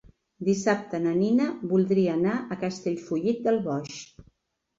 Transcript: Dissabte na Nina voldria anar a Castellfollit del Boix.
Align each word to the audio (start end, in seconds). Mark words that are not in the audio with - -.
Dissabte 0.45 0.99
na 1.03 1.11
Nina 1.17 1.49
voldria 1.73 2.15
anar 2.15 2.33
a 2.41 2.59
Castellfollit 2.65 3.45
del 3.51 3.61
Boix. 3.71 4.01